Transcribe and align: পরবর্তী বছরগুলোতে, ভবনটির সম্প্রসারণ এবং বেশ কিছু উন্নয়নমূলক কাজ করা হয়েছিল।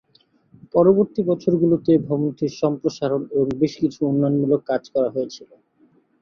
পরবর্তী 0.73 1.21
বছরগুলোতে, 1.29 1.91
ভবনটির 2.07 2.53
সম্প্রসারণ 2.61 3.21
এবং 3.33 3.47
বেশ 3.61 3.73
কিছু 3.81 3.99
উন্নয়নমূলক 4.05 4.61
কাজ 4.69 4.83
করা 4.93 5.09
হয়েছিল। 5.15 5.49